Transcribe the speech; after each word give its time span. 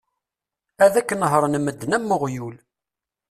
Ad 0.83 0.95
k-nehren 1.07 1.55
medden 1.65 1.95
am 1.97 2.11
uɣyul 2.15 2.55